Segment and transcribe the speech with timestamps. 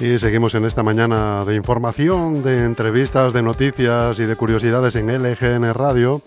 [0.00, 5.08] Y seguimos en esta mañana de información, de entrevistas, de noticias y de curiosidades en
[5.08, 6.22] LGN Radio.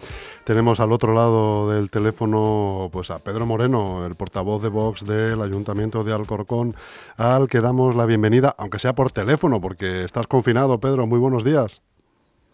[0.52, 5.42] Tenemos al otro lado del teléfono pues a Pedro Moreno, el portavoz de Vox del
[5.42, 6.76] Ayuntamiento de Alcorcón,
[7.16, 11.08] al que damos la bienvenida, aunque sea por teléfono, porque estás confinado, Pedro.
[11.08, 11.82] Muy buenos días.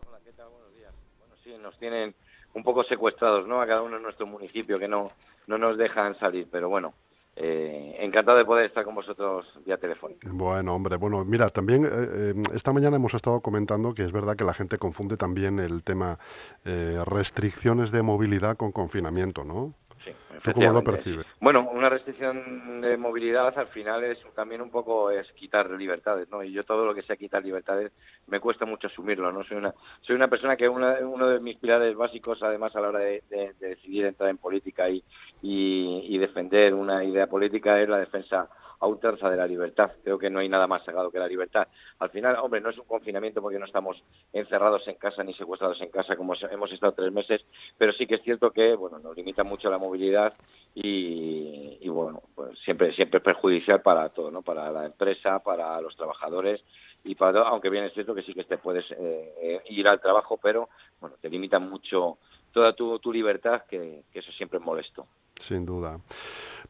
[0.05, 2.14] Bueno, sí, nos tienen
[2.54, 3.64] un poco secuestrados, ¿no?
[3.64, 5.10] A cada uno en nuestro municipio, que no,
[5.48, 6.94] no nos dejan salir, pero bueno,
[7.40, 10.27] eh, encantado de poder estar con vosotros vía telefónica.
[10.32, 14.36] Bueno, hombre, bueno, mira, también eh, eh, esta mañana hemos estado comentando que es verdad
[14.36, 16.18] que la gente confunde también el tema
[16.63, 19.76] restricciones de movilidad con confinamiento, ¿no?
[20.04, 21.26] Sí, cómo lo percibes?
[21.40, 26.43] Bueno, una restricción de movilidad al final es también un poco es quitar libertades, ¿no?
[26.43, 27.91] Y yo todo lo que sea quitar libertades
[28.27, 29.43] me cuesta mucho asumirlo, ¿no?
[29.43, 32.99] Soy una soy una persona que uno de mis pilares básicos, además a la hora
[32.99, 33.24] de,
[33.60, 35.04] decidir entrar en política y,
[35.41, 38.49] y defender una idea política es la defensa
[38.80, 39.91] a de la libertad.
[40.04, 41.68] Creo que no hay nada más sagrado que la libertad.
[41.99, 44.02] Al final, hombre, no es un confinamiento porque no estamos
[44.34, 47.41] encerrados en casa ni secuestrados en casa como hemos estado tres meses,
[47.77, 50.34] pero sí que es cierto que, bueno, nos limita mucho la movilidad
[50.76, 54.43] y, bueno, pues siempre, siempre es perjudicial para todo, ¿no?
[54.43, 56.62] Para la empresa, para los trabajadores
[57.04, 59.88] y para todo, aunque bien es cierto que sí que te puedes eh, eh, ir
[59.88, 62.20] al trabajo, pero, bueno, te limita mucho
[62.51, 65.07] toda tu, tu libertad, que, eso siempre es molesto.
[65.40, 66.00] Sin duda.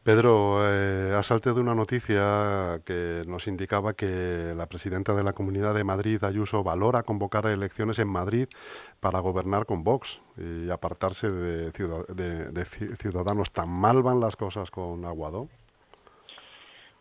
[0.02, 5.74] Pedro, eh, ha saltado una noticia que nos indicaba que la presidenta de la Comunidad
[5.74, 8.48] de Madrid, Ayuso, valora convocar elecciones en Madrid
[9.00, 11.72] para gobernar con Vox y apartarse de,
[12.96, 13.50] ciudadanos.
[13.52, 15.48] ¿Tan mal van las cosas con Aguado?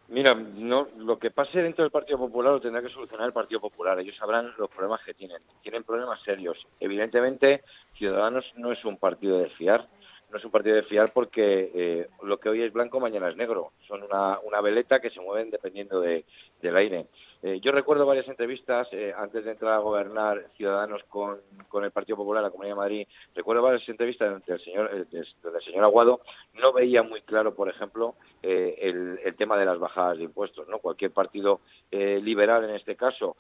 [0.10, 3.60] Mira, no, lo que pase dentro del Partido Popular lo tendrá que solucionar el Partido
[3.60, 4.00] Popular.
[4.00, 5.42] Ellos sabrán los problemas que tienen.
[5.62, 6.58] Tienen problemas serios.
[6.80, 7.64] Evidentemente,
[7.98, 9.88] Ciudadanos no es un partido de fiar
[10.30, 13.38] no es un partido de fiar porque eh, lo que hoy es blanco mañana es
[13.38, 13.72] negro.
[13.88, 16.26] Son una, una veleta que se mueven dependiendo de,
[16.62, 17.08] del aire.
[17.44, 21.40] Eh, yo recuerdo varias entrevistas eh, antes de entrar a gobernar Ciudadanos con,
[21.84, 23.08] el Partido Popular, la Comunidad de Madrid.
[23.36, 26.22] Recuerdo varias entrevistas donde el señor, el señor Aguado
[26.56, 30.68] no veía muy claro, por ejemplo, el, tema de las bajadas de impuestos.
[30.68, 30.80] ¿no?
[30.80, 31.62] Cualquier partido
[31.92, 33.38] liberal, en este caso,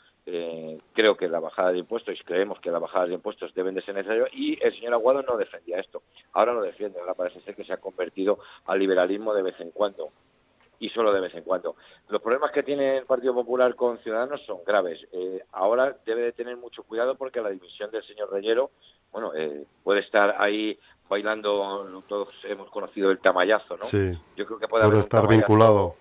[0.93, 3.95] creo que la bajada de impuestos, creemos que las bajadas de impuestos deben de ser
[3.95, 6.03] necesarias, y el señor Aguado no defendía esto.
[6.33, 9.71] Ahora lo defiende, ahora parece ser que se ha convertido al liberalismo de vez en
[9.71, 10.11] cuando
[10.79, 11.75] y solo de vez en cuando.
[12.09, 14.99] Los problemas que tiene el Partido Popular con Ciudadanos son graves.
[15.11, 18.71] Eh, ahora debe de tener mucho cuidado porque la dimisión del señor Reyero,
[19.11, 20.77] bueno, eh, puede estar ahí
[21.09, 23.85] bailando, todos hemos conocido el tamayazo, ¿no?
[23.85, 25.95] Sí, yo creo que puede, estar vinculado.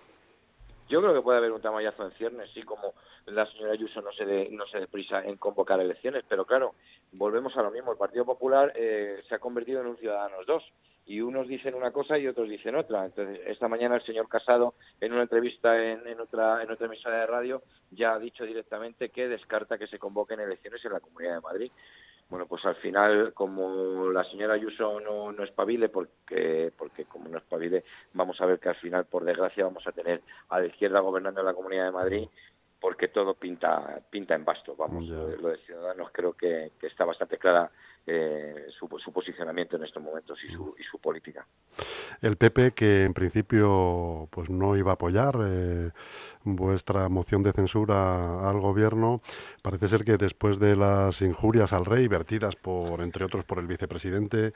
[0.89, 2.93] Yo creo que puede haber un tamayazo en ciernes, sí, como
[3.25, 6.75] la señora Ayuso no se de, no se deprisa en convocar elecciones, pero claro,
[7.13, 7.91] volvemos a lo mismo.
[7.91, 10.63] El Partido Popular eh, se ha convertido en un Ciudadanos dos
[11.07, 13.05] y unos dicen una cosa y otros dicen otra.
[13.05, 17.25] Entonces, esta mañana el señor Casado, en una entrevista en, otra en otra emisora de
[17.25, 21.41] radio, ya ha dicho directamente que descarta que se convoquen elecciones en la Comunidad de
[21.41, 21.71] Madrid.
[22.29, 27.37] Bueno, pues al final, como la señora Ayuso no, no espabile, porque, porque como no
[27.37, 30.99] espabile, vamos a ver que al final, por desgracia, vamos a tener a la izquierda
[30.99, 32.27] gobernando en la Comunidad de Madrid
[32.87, 34.73] porque todo pinta pinta en basto.
[34.73, 37.69] Vamos, lo de Ciudadanos creo que, está bastante clara
[38.05, 41.45] eh, su, posicionamiento en estos momentos y su, y su política.
[42.21, 45.91] El PP, que en principio pues no iba a apoyar eh,
[46.45, 49.21] vuestra moción de censura al gobierno,
[49.61, 53.67] parece ser que después de las injurias al rey vertidas por, entre otros, por el
[53.67, 54.53] vicepresidente,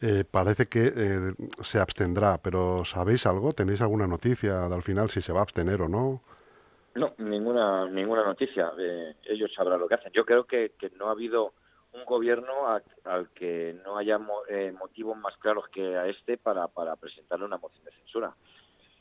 [0.00, 2.38] eh, parece que se abstendrá.
[2.38, 3.52] Pero ¿sabéis algo?
[3.52, 6.22] ¿Tenéis alguna noticia al final si se va a abstener o no?
[6.98, 8.72] No, ninguna ninguna noticia.
[8.76, 10.12] Eh, ellos sabrán lo que hacen.
[10.12, 11.52] Yo creo que, que no ha habido
[11.92, 12.66] un gobierno
[13.04, 17.56] al que no haya eh, motivos más claros que a este para, para presentarle una
[17.56, 18.34] moción de censura.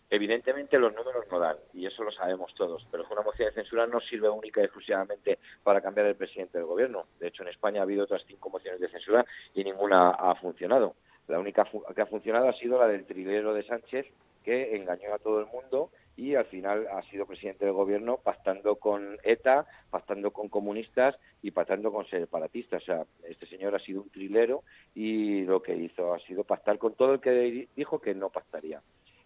[0.10, 3.88] Evidentemente los números no dan, y eso lo sabemos todos, pero una moción de censura
[3.88, 7.08] no sirve única y exclusivamente para cambiar el presidente del gobierno.
[7.20, 10.96] De hecho, en España ha habido otras cinco mociones de censura y ninguna ha funcionado.
[11.28, 14.06] La única que ha funcionado ha sido la del trilero de Sánchez,
[14.46, 18.76] que engañó a todo el mundo y al final ha sido presidente del gobierno pactando
[18.78, 22.82] con ETA, pactando con comunistas y pactando con separatistas.
[22.82, 24.64] O sea, este señor ha sido un trilero
[24.96, 28.82] y lo que hizo ha sido pactar con todo el que dijo que no pactaría.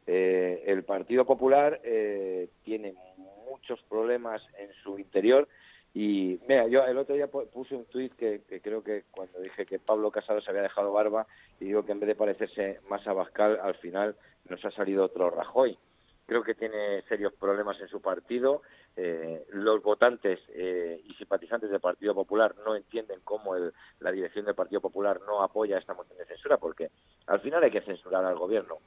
[0.05, 2.93] Eh, el Partido Popular eh, tiene
[3.49, 5.47] muchos problemas en su interior
[5.93, 9.79] Y mira, yo el otro día puse un tuit que, creo que cuando dije que
[9.79, 11.27] Pablo Casado se había dejado barba
[11.59, 14.15] y digo que en vez de parecerse más a Bascal, al final
[14.49, 15.77] nos ha salido otro Rajoy.
[16.31, 18.61] Creo que tiene serios problemas en su partido.
[18.95, 23.53] Eh, los votantes eh, y simpatizantes del Partido Popular no entienden cómo
[23.99, 26.89] la dirección del Partido Popular no apoya esta moción de censura, porque
[27.27, 28.77] al final hay que censurar al gobierno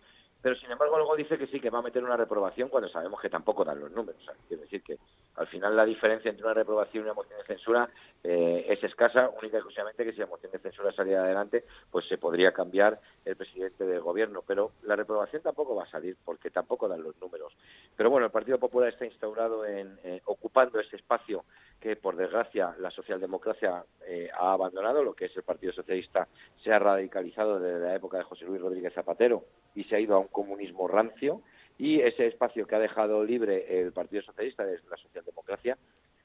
[0.45, 3.19] pero sin embargo luego dice que sí, que va a meter una reprobación cuando sabemos
[3.19, 4.21] que tampoco dan los números.
[4.47, 4.99] quiero decir que
[5.37, 7.89] al final la diferencia entre una reprobación y una moción de censura
[8.23, 12.07] eh, es escasa, única y exclusivamente que si la moción de censura saliera adelante, pues
[12.09, 14.43] se podría cambiar el presidente del gobierno.
[14.47, 17.55] Pero la reprobación tampoco va a salir porque tampoco dan los números.
[17.97, 21.47] Pero bueno, el Partido Popular está instaurado en eh, ocupando ese espacio
[21.81, 26.29] que por desgracia la socialdemocracia eh, ha abandonado, lo que es el Partido Socialista
[26.63, 29.45] se ha radicalizado desde la época de José Luis Rodríguez Zapatero
[29.75, 31.41] y se ha ido a un comunismo rancio
[31.79, 35.77] y ese espacio que ha dejado libre el Partido Socialista desde la socialdemocracia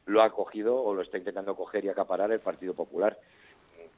[0.05, 3.17] lo ha cogido o lo está intentando coger y acaparar el Partido Popular.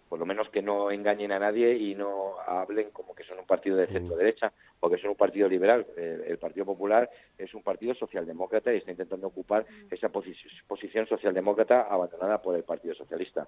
[0.09, 3.45] Por lo menos que no engañen a nadie y no hablen como que son un
[3.45, 4.51] partido de centro derecha
[4.81, 5.85] o que son un partido liberal.
[5.95, 12.41] El, Partido Popular es un partido socialdemócrata y está intentando ocupar esa posición socialdemócrata abandonada
[12.41, 13.47] por el Partido Socialista.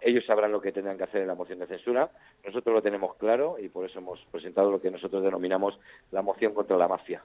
[0.00, 2.10] Ellos sabrán lo que tendrán que hacer en la moción de censura.
[2.44, 5.78] Nosotros lo tenemos claro y por eso hemos presentado lo que nosotros denominamos
[6.12, 7.22] la moción contra la mafia.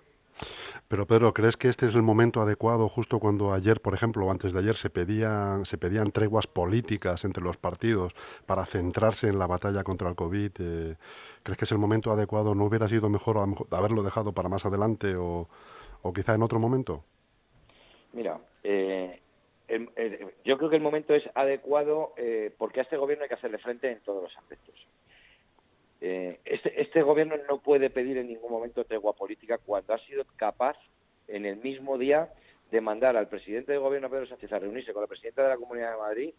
[0.88, 4.32] Pero Pedro, ¿crees que este es el momento adecuado justo cuando ayer, por ejemplo, o
[4.32, 8.14] antes de ayer se pedían, se pedían treguas políticas entre los partidos
[8.46, 10.52] para centrarse en la batalla contra el COVID?
[10.60, 10.96] Eh,
[11.44, 12.56] ¿Crees que es el momento adecuado?
[12.56, 13.38] ¿No hubiera sido mejor,
[13.72, 15.48] haberlo dejado para más adelante o,
[16.14, 17.04] quizá en otro momento?
[18.12, 19.20] Mira, eh,
[20.46, 23.58] yo creo que el momento es adecuado eh, porque a este gobierno hay que hacerle
[23.58, 24.76] frente en todos los aspectos.
[26.06, 30.26] Eh, este, este, gobierno no puede pedir en ningún momento tregua política cuando ha sido
[30.36, 30.76] capaz
[31.30, 32.28] en el mismo día
[32.72, 35.56] de mandar al presidente del gobierno Pedro Sánchez a reunirse con la presidenta de la
[35.56, 36.34] Comunidad de Madrid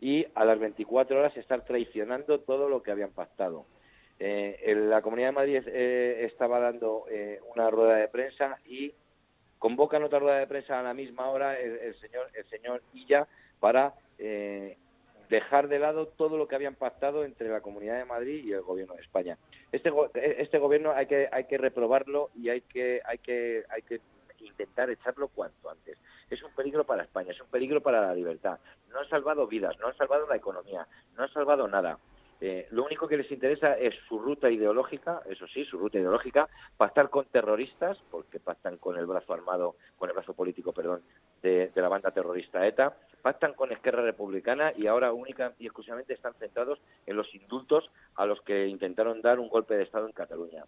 [0.00, 3.66] y a las 24 horas estar traicionando todo lo que habían pactado.
[4.18, 7.04] Eh, la Comunidad de Madrid eh, estaba dando
[7.54, 8.94] una rueda de prensa y
[9.58, 13.28] convocan otra rueda de prensa a la misma hora el, señor el señor Illa
[13.60, 13.92] para
[15.32, 18.60] dejar de lado todo lo que habían pactado entre la Comunidad de Madrid y el
[18.60, 19.38] Gobierno de España.
[19.72, 24.02] Este, este gobierno hay que, hay que reprobarlo y hay que, hay, que, hay que
[24.40, 25.96] intentar echarlo cuanto antes.
[26.28, 28.58] Es un peligro para España, es un peligro para la libertad.
[28.90, 30.86] No ha salvado vidas, no ha salvado la economía,
[31.16, 31.98] no ha salvado nada.
[32.44, 36.48] Eh, lo único que les interesa es su ruta ideológica, eso sí, su ruta ideológica,
[36.76, 41.02] pactar con terroristas, porque pactan con el brazo armado, con el brazo político, perdón,
[41.40, 46.34] de, la banda terrorista ETA, pactan con Esquerra Republicana y ahora única y exclusivamente están
[46.34, 50.64] centrados en los indultos a los que intentaron dar un golpe de Estado en Cataluña.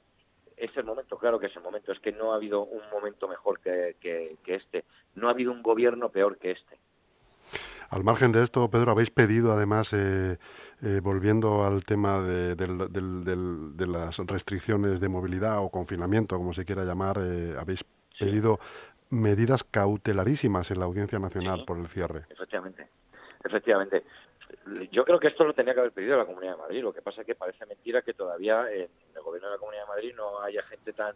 [0.56, 3.26] Es el momento, claro que es el momento, es que no ha habido un momento
[3.28, 3.96] mejor que
[4.46, 4.84] este,
[5.16, 6.78] no ha habido un gobierno peor que este.
[7.90, 10.38] Al margen de esto, Pedro, habéis pedido además, eh,
[10.82, 12.56] eh, volviendo al tema de,
[13.86, 17.84] las restricciones de movilidad o confinamiento, como se quiera llamar, eh, habéis
[18.18, 18.58] pedido
[19.14, 22.24] medidas cautelarísimas en la Audiencia Nacional por el cierre.
[22.30, 22.88] Efectivamente,
[23.44, 24.04] efectivamente.
[24.92, 26.82] Yo creo que esto lo tenía que haber pedido la Comunidad de Madrid.
[26.82, 29.82] Lo que pasa es que parece mentira que todavía en el gobierno de la Comunidad
[29.82, 31.14] de Madrid no haya gente tan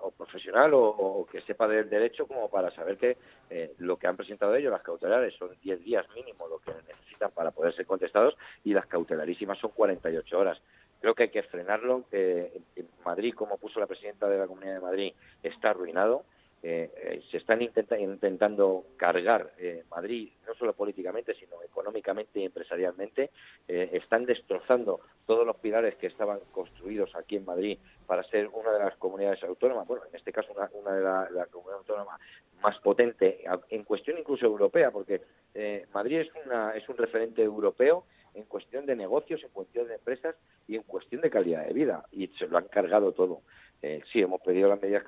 [0.00, 3.16] o profesional o, que sepa del derecho como para saber que
[3.50, 7.30] eh, lo que han presentado ellos, las cautelares, son 10 días mínimo lo que necesitan
[7.30, 10.60] para poder ser contestados y las cautelarísimas son 48 horas.
[11.00, 12.04] Creo que hay que frenarlo.
[12.10, 15.12] en Madrid, como puso la presidenta de la Comunidad de Madrid,
[15.42, 16.24] está arruinado.
[16.62, 19.52] Eh, eh, se están intentando cargar
[19.90, 23.30] Madrid, no solo políticamente, sino económicamente y empresarialmente.
[23.66, 28.78] están destrozando todos los pilares que estaban construidos aquí en Madrid para ser una de
[28.78, 32.20] las comunidades autónomas, bueno, en este caso una, de las la comunidades autónomas
[32.62, 35.20] más potente, en cuestión incluso europea, porque
[35.54, 39.94] eh, Madrid es, una, es un referente europeo en cuestión de negocios, en cuestión de
[39.94, 40.36] empresas
[40.66, 43.42] y en cuestión de calidad de vida, y se lo han cargado todo.
[43.80, 45.04] Eh, sí, hemos pedido las medidas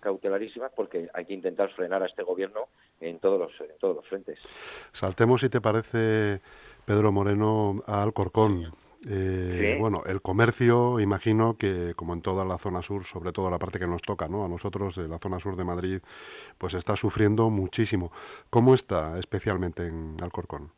[0.00, 2.68] cautelarísimas porque hay que intentar frenar a este gobierno
[3.00, 4.38] en todos los, en todos los frentes.
[4.92, 6.40] Saltemos, si te parece,
[6.84, 8.72] Pedro Moreno, a Alcorcón.
[9.06, 13.58] Eh, bueno, el comercio, imagino que como en toda la zona sur, sobre todo la
[13.58, 14.44] parte que nos toca, ¿no?
[14.44, 16.00] A nosotros, de la zona sur de Madrid,
[16.56, 18.12] pues está sufriendo muchísimo.
[18.48, 20.70] ¿Cómo está especialmente en Alcorcón?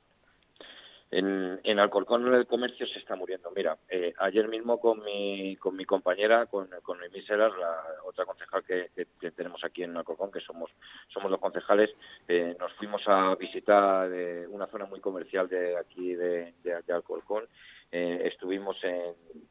[1.17, 3.51] En, en Alcorcón el comercio se está muriendo.
[3.57, 8.63] Mira, eh, ayer mismo con mi, con mi compañera, con, con Noemí la otra concejal
[8.63, 8.91] que,
[9.35, 10.71] tenemos aquí en Alcorcón, que somos,
[11.15, 11.89] los concejales,
[12.29, 14.11] eh, nos fuimos a visitar
[14.51, 17.45] una zona muy comercial de aquí de, de Alcorcón
[17.91, 18.77] eh, estuvimos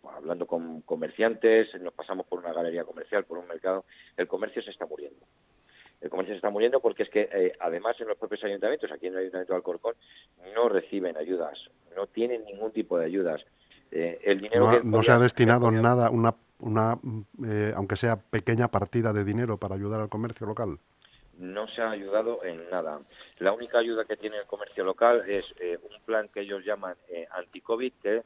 [0.03, 3.85] hablando con comerciantes, nos pasamos por una galería comercial, por un mercado.
[4.15, 5.25] El comercio se está muriendo.
[6.01, 9.07] El comercio se está muriendo porque es que eh, además en los propios ayuntamientos, aquí
[9.07, 9.95] en el Ayuntamiento de Alcorcón,
[10.53, 11.57] no reciben ayudas,
[11.95, 13.43] no tienen ningún tipo de ayudas.
[13.91, 16.99] Eh, el dinero no, se ha destinado nada, una, una
[17.47, 20.79] eh, aunque sea pequeña partida de dinero para ayudar al comercio local
[21.37, 23.01] no se ha ayudado en nada.
[23.39, 25.43] La única ayuda que tiene el comercio local es
[25.83, 26.95] un plan que ellos llaman
[27.31, 28.23] anti-COVID, que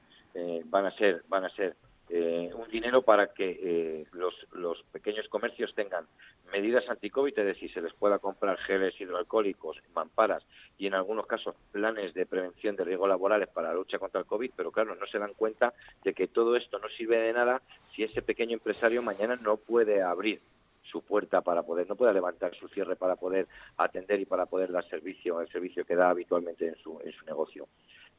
[0.65, 1.75] van a ser van a ser
[2.09, 6.07] eh, un dinero para que eh, los, los, pequeños comercios tengan
[6.51, 10.43] medidas anti-COVID, es decir, se les pueda comprar geles hidroalcohólicos, mamparas
[10.79, 14.25] y en algunos casos planes de prevención de riesgos laborales para la lucha contra el
[14.25, 15.73] COVID, pero claro, no se dan cuenta
[16.03, 17.61] de que todo esto no sirve de nada
[17.95, 20.41] si ese pequeño empresario mañana no puede abrir
[20.89, 23.47] su puerta para poder, no puede levantar su cierre para poder
[23.77, 27.25] atender y para poder dar servicio, el servicio que da habitualmente en su, en su
[27.25, 27.67] negocio.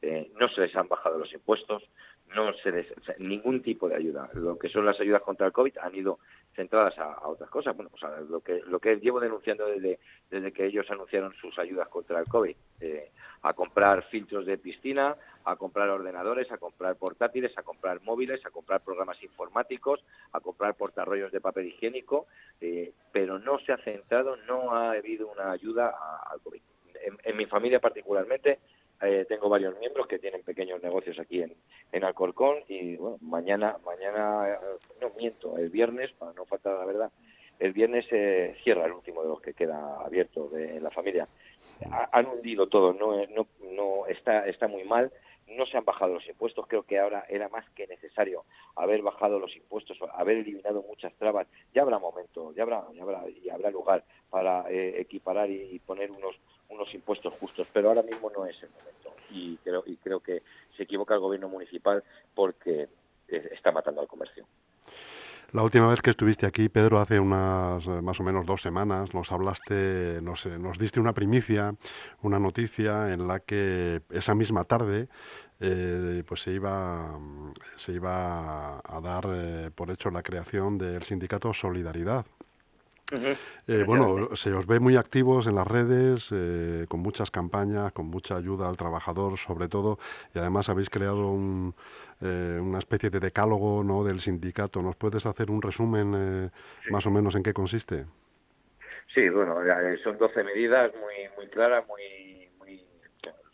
[0.01, 1.83] Eh, no se les han bajado los impuestos,
[2.35, 2.87] no se les,
[3.19, 4.29] ningún tipo de ayuda.
[4.33, 6.19] Lo que son las ayudas contra el COVID han ido
[6.55, 7.75] centradas a, otras cosas.
[7.75, 11.87] Bueno, pues lo que lo que llevo denunciando desde, desde que ellos anunciaron sus ayudas
[11.89, 13.11] contra el COVID, eh,
[13.43, 18.51] a comprar filtros de piscina, a comprar ordenadores, a comprar portátiles, a comprar móviles, a
[18.51, 22.27] comprar programas informáticos, a comprar portarrollos de papel higiénico,
[22.59, 25.95] eh, pero no se ha centrado, no ha habido una ayuda
[26.29, 26.61] al COVID.
[27.23, 28.59] en mi familia particularmente
[29.01, 31.55] eh, tengo varios miembros que tienen pequeños negocios aquí en,
[32.01, 34.57] en Alcorcón y bueno, mañana, mañana, eh,
[34.99, 37.11] no miento, el viernes, para no faltar la verdad,
[37.59, 41.27] el viernes se cierra el último de los que queda abierto de, la familia.
[42.11, 45.11] han hundido todo, no, no, no está, está muy mal
[45.57, 49.39] no se han bajado los impuestos, creo que ahora era más que necesario haber bajado
[49.39, 51.47] los impuestos, haber eliminado muchas trabas.
[51.73, 56.11] Ya habrá momento, ya habrá, ya habrá, y habrá lugar para eh, equiparar y, poner
[56.11, 56.35] unos,
[56.69, 58.90] unos impuestos justos, pero ahora mismo no es el momento.
[59.31, 60.43] Y creo, y creo que
[60.75, 62.03] se equivoca el gobierno municipal
[62.35, 62.89] porque
[63.27, 64.45] eh, está matando al comercio.
[65.53, 69.13] La última vez que estuviste aquí, Pedro, hace unas eh, más o menos dos semanas,
[69.13, 71.75] nos hablaste, nos, nos diste una primicia,
[72.21, 75.09] una noticia en la que esa misma tarde
[75.63, 77.19] eh, pues se iba,
[77.75, 82.25] se iba a dar eh, por hecho la creación del sindicato Solidaridad.
[83.85, 86.29] Bueno, se os ve muy activos en las redes,
[86.87, 89.99] con muchas campañas, con mucha ayuda al trabajador, sobre todo,
[90.33, 91.75] y además habéis creado un,
[92.23, 94.03] eh, una especie de decálogo ¿no?
[94.03, 94.81] del sindicato.
[94.83, 96.49] ¿Nos puedes hacer un resumen eh,
[96.91, 98.05] más o menos en qué consiste?
[99.13, 102.85] Sí, bueno, eh, son 12 medidas muy muy claras, muy, muy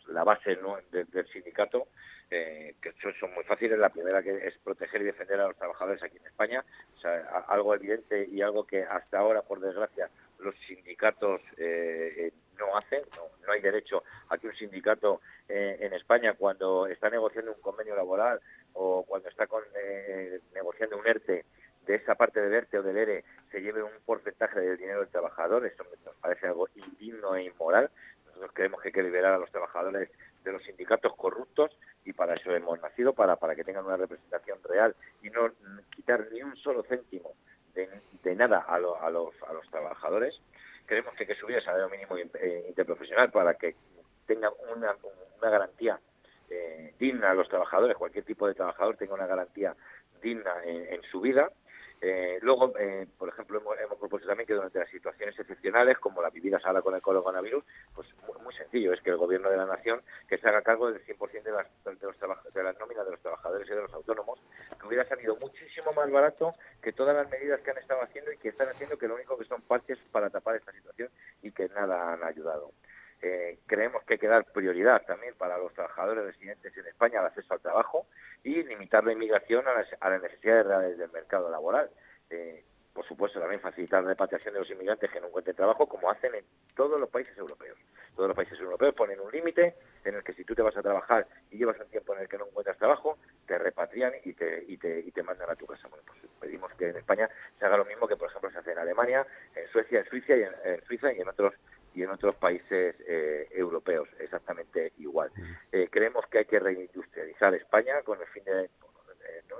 [0.08, 0.58] la base
[0.92, 1.88] del sindicato,
[2.28, 3.78] que son, muy fáciles.
[3.78, 6.64] La primera que es proteger y defender a los trabajadores aquí en España,
[7.48, 10.08] algo evidente y algo que hasta ahora, por desgracia,
[10.38, 11.40] los sindicatos
[12.58, 17.60] no hacen, no, hay derecho a que un sindicato en España cuando está negociando un
[17.60, 18.40] convenio laboral
[18.74, 21.44] o cuando está con, eh, negociando un ERTE,
[21.86, 25.08] de esa parte del ERTE o del ERE se lleve un porcentaje del dinero del
[25.08, 27.90] trabajador, eso nos parece algo indigno e inmoral.
[28.26, 30.10] Nosotros creemos que hay que liberar a los trabajadores
[30.48, 31.70] de los sindicatos corruptos
[32.04, 35.50] y para eso hemos nacido, para, para que tengan una representación real y no
[35.94, 37.32] quitar ni un solo céntimo
[37.74, 40.34] de, nada a, los, a los trabajadores.
[40.86, 43.76] Creemos que que subir el salario mínimo eh, interprofesional para que
[44.26, 44.96] tengan una,
[45.38, 46.00] una garantía
[46.50, 49.76] eh, digna a los trabajadores, cualquier tipo de trabajador tenga una garantía
[50.22, 51.50] digna en, su vida.
[52.00, 56.32] Eh, luego, eh, por ejemplo, hemos, propuesto también que durante las situaciones excepcionales, como las
[56.32, 57.64] vividas ahora con el coronavirus,
[57.94, 58.08] pues
[58.42, 61.42] muy, sencillo, es que el Gobierno de la Nación que se haga cargo del 100%
[61.42, 64.38] de las, de, los de las nóminas de los trabajadores y de los autónomos,
[64.80, 68.38] que hubiera salido muchísimo más barato que todas las medidas que han estado haciendo y
[68.38, 71.10] que están haciendo, que lo único que son parches para tapar esta situación
[71.42, 72.72] y que nada han ayudado.
[73.20, 77.26] Eh, creemos que hay que dar prioridad también para los trabajadores residentes en España al
[77.26, 78.06] acceso al trabajo
[78.44, 81.90] y limitar la inmigración a las, necesidades reales del mercado laboral.
[82.30, 86.10] Eh, por supuesto, también facilitar la repatriación de los inmigrantes que no encuentren trabajo, como
[86.10, 86.44] hacen en
[86.74, 87.78] todos los países europeos.
[88.16, 90.82] Todos los países europeos ponen un límite en el que si tú te vas a
[90.82, 94.64] trabajar y llevas un tiempo en el que no encuentras trabajo, te repatrian y te,
[94.66, 95.86] y te, y te mandan a tu casa.
[95.86, 98.72] Bueno, pues pedimos que en España se haga lo mismo que, por ejemplo, se hace
[98.72, 101.54] en Alemania, en Suecia, en Suiza y en Suiza y en otros
[101.94, 105.30] y en otros países eh, europeos exactamente igual.
[105.72, 108.70] Eh, creemos que hay que reindustrializar España con el fin de,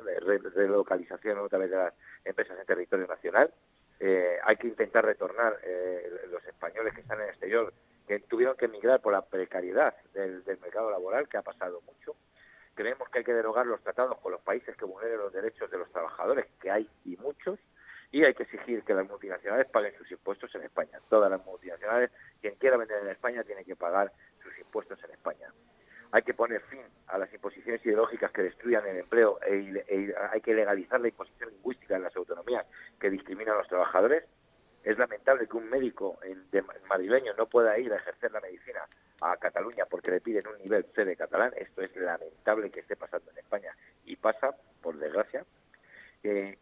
[0.04, 1.94] de, relocalización otra vez de las
[2.24, 3.52] empresas en territorio nacional.
[4.00, 5.58] Eh, hay que intentar retornar
[6.30, 7.72] los españoles que están en el exterior,
[8.06, 12.14] que tuvieron que emigrar por la precariedad del, del mercado laboral, que ha pasado mucho.
[12.74, 15.78] Creemos que hay que derogar los tratados con los países que vulneren los derechos de
[15.78, 17.58] los trabajadores, que hay y muchos
[18.10, 21.00] y hay que exigir que las multinacionales paguen sus impuestos en España.
[21.08, 22.10] Todas las multinacionales,
[22.40, 24.12] quien quiera vender en España tiene que pagar
[24.42, 25.52] sus impuestos en España.
[26.10, 30.40] Hay que poner fin a las imposiciones ideológicas que destruyan el empleo e, e hay
[30.40, 32.64] que legalizar la imposición lingüística en las autonomías
[32.98, 34.24] que discriminan a los trabajadores.
[34.84, 36.18] Es lamentable que un médico
[36.88, 38.86] madrileño no pueda ir a ejercer la medicina
[39.20, 41.52] a Cataluña porque le piden un nivel C de catalán.
[41.56, 45.44] Esto es lamentable que esté pasando en España y pasa, por desgracia.
[46.22, 46.56] Eh,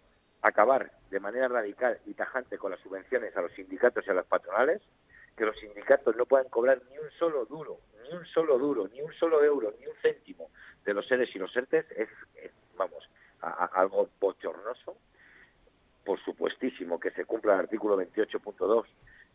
[0.48, 4.26] acabar de manera radical y tajante con las subvenciones a los sindicatos y a las
[4.26, 4.82] patronales,
[5.36, 9.02] que los sindicatos no puedan cobrar ni un solo duro, ni un solo duro, ni
[9.02, 10.50] un solo euro, ni un céntimo
[10.84, 12.08] de los seres y los ERTES, es,
[12.76, 13.08] vamos,
[13.40, 14.96] algo bochornoso.
[16.04, 18.84] Por supuestísimo que se cumpla el artículo 28.2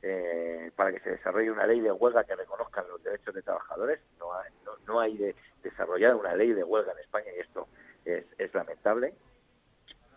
[0.03, 3.99] eh, para que se desarrolle una ley de huelga que reconozcan los derechos de trabajadores.
[4.17, 4.51] No hay,
[4.87, 7.67] no, hay de desarrollar una ley de huelga en España y esto
[8.05, 9.13] es, es lamentable.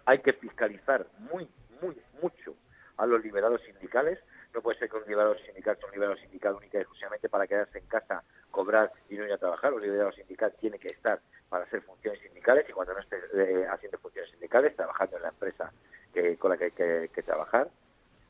[0.06, 1.48] Hay que fiscalizar muy,
[1.80, 2.54] muy, mucho
[2.96, 4.18] a los liberados sindicales.
[4.52, 7.46] No puede ser que un liberado sindical sea un liberado sindical única y exclusivamente para
[7.46, 9.72] quedarse en casa, cobrar y no ir a trabajar.
[9.72, 13.66] Un liberado sindical tiene que estar para hacer funciones sindicales y cuando no esté eh,
[13.70, 15.72] haciendo funciones sindicales, trabajando en la empresa
[16.12, 17.68] que, con la que hay que, trabajar.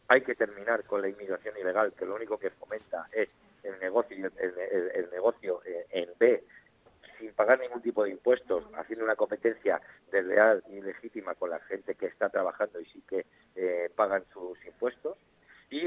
[0.09, 3.29] Hay que terminar con la inmigración ilegal, que lo único que fomenta es
[3.63, 6.45] el negocio, eh, en B
[7.19, 9.64] sin pagar ningún tipo de impuestos, haciendo una competencia
[11.35, 15.17] con la gente que está trabajando y sí que eh, pagan sus impuestos.
[15.71, 15.87] Y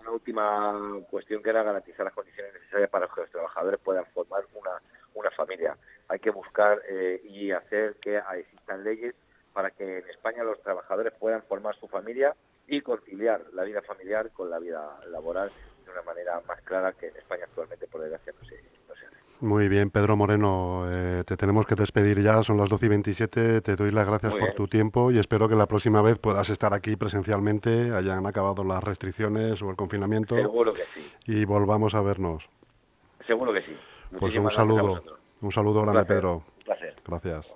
[0.00, 0.74] una última
[1.10, 4.80] cuestión que era garantizar las condiciones necesarias para que los trabajadores puedan formar una,
[5.14, 5.76] una familia.
[6.08, 9.14] Hay que buscar eh, y hacer que existan leyes
[9.52, 12.34] para que en España los trabajadores puedan formar su familia
[12.66, 15.50] y conciliar la vida familiar con la vida laboral
[15.84, 19.06] de una manera más clara que en España actualmente por desgracia no se, no se
[19.06, 19.19] hace.
[19.40, 23.60] Muy bien, Pedro Moreno, eh, te tenemos que despedir ya, son las 12 y 27,
[23.62, 26.74] te doy las gracias por tu tiempo y espero que la próxima vez puedas estar
[26.74, 30.36] aquí presencialmente, hayan acabado las restricciones o el confinamiento.
[30.36, 31.10] Seguro que sí.
[31.26, 32.50] Y volvamos a vernos.
[33.26, 33.74] Seguro que sí.
[34.18, 35.02] pues un saludo,
[35.40, 36.42] un saludo grande, Pedro.
[36.58, 36.94] Un placer.
[37.06, 37.50] Gracias.